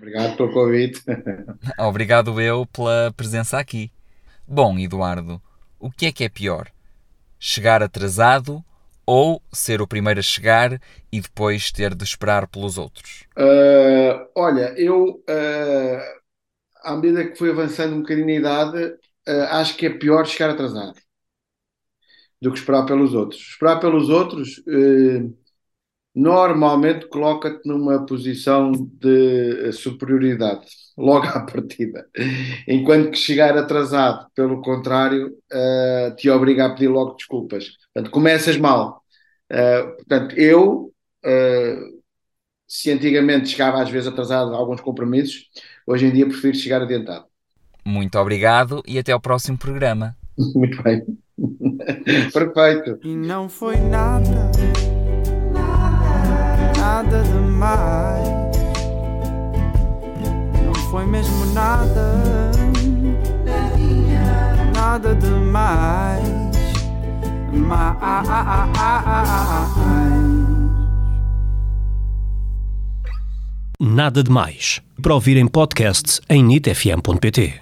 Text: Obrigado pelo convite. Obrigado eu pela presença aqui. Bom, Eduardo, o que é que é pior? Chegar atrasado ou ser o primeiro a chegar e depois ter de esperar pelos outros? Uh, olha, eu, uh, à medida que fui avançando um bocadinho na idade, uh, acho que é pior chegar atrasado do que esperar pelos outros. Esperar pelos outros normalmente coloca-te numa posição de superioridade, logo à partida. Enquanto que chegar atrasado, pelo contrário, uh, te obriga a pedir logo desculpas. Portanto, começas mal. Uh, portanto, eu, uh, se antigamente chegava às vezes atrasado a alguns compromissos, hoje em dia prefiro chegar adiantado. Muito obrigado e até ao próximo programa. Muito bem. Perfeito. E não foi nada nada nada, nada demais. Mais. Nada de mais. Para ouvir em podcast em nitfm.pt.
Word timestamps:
Obrigado 0.00 0.34
pelo 0.34 0.50
convite. 0.50 1.02
Obrigado 1.78 2.40
eu 2.40 2.64
pela 2.64 3.12
presença 3.14 3.58
aqui. 3.58 3.92
Bom, 4.48 4.78
Eduardo, 4.78 5.40
o 5.78 5.90
que 5.90 6.06
é 6.06 6.12
que 6.12 6.24
é 6.24 6.28
pior? 6.30 6.68
Chegar 7.38 7.82
atrasado 7.82 8.64
ou 9.04 9.42
ser 9.52 9.82
o 9.82 9.86
primeiro 9.86 10.18
a 10.18 10.22
chegar 10.22 10.80
e 11.12 11.20
depois 11.20 11.70
ter 11.70 11.94
de 11.94 12.02
esperar 12.02 12.46
pelos 12.48 12.78
outros? 12.78 13.26
Uh, 13.36 14.26
olha, 14.34 14.72
eu, 14.78 15.22
uh, 15.28 16.00
à 16.82 16.96
medida 16.96 17.26
que 17.26 17.36
fui 17.36 17.50
avançando 17.50 17.94
um 17.94 18.00
bocadinho 18.00 18.26
na 18.26 18.32
idade, 18.32 18.82
uh, 19.28 19.42
acho 19.50 19.76
que 19.76 19.84
é 19.84 19.90
pior 19.90 20.24
chegar 20.24 20.48
atrasado 20.48 20.98
do 22.40 22.50
que 22.50 22.58
esperar 22.58 22.86
pelos 22.86 23.12
outros. 23.12 23.40
Esperar 23.40 23.78
pelos 23.80 24.08
outros 24.08 24.62
normalmente 26.14 27.06
coloca-te 27.08 27.66
numa 27.68 28.04
posição 28.04 28.72
de 28.72 29.72
superioridade, 29.72 30.66
logo 30.98 31.26
à 31.26 31.40
partida. 31.40 32.06
Enquanto 32.66 33.12
que 33.12 33.18
chegar 33.18 33.56
atrasado, 33.56 34.26
pelo 34.34 34.60
contrário, 34.60 35.28
uh, 35.52 36.14
te 36.16 36.28
obriga 36.28 36.66
a 36.66 36.70
pedir 36.70 36.88
logo 36.88 37.14
desculpas. 37.14 37.66
Portanto, 37.92 38.12
começas 38.12 38.56
mal. 38.56 39.02
Uh, 39.50 39.96
portanto, 39.96 40.36
eu, 40.36 40.92
uh, 41.24 42.00
se 42.66 42.90
antigamente 42.90 43.48
chegava 43.48 43.82
às 43.82 43.90
vezes 43.90 44.08
atrasado 44.08 44.54
a 44.54 44.56
alguns 44.56 44.80
compromissos, 44.80 45.48
hoje 45.86 46.06
em 46.06 46.12
dia 46.12 46.26
prefiro 46.26 46.56
chegar 46.56 46.82
adiantado. 46.82 47.24
Muito 47.84 48.18
obrigado 48.18 48.82
e 48.86 48.98
até 48.98 49.12
ao 49.12 49.20
próximo 49.20 49.58
programa. 49.58 50.16
Muito 50.54 50.82
bem. 50.82 51.02
Perfeito. 52.32 52.98
E 53.02 53.16
não 53.16 53.48
foi 53.48 53.76
nada 53.76 54.10
nada 54.20 54.89
nada, 61.80 62.50
nada 64.74 65.14
demais. 65.14 66.28
Mais. 67.52 67.96
Nada 73.78 74.22
de 74.22 74.30
mais. 74.30 74.80
Para 75.02 75.14
ouvir 75.14 75.36
em 75.36 75.46
podcast 75.46 76.20
em 76.28 76.42
nitfm.pt. 76.44 77.60